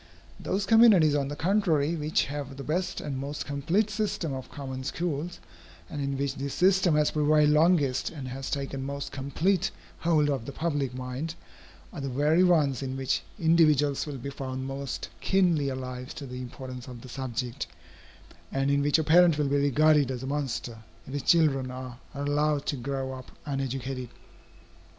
[0.39, 4.83] Those communities on the contrary which have the best and most complete system of common
[4.83, 5.39] schools,
[5.91, 9.69] and in which this system has prevailed longest and has taken most complete
[9.99, 11.35] hold of the public mind,
[11.93, 16.41] are the very ones in which individuals will be found most keenly alive to the
[16.41, 17.67] importance of the subject,
[18.51, 21.99] and in which a parent will be regarded as a monster, if his children are
[22.15, 24.09] allowed to grow up uneducated.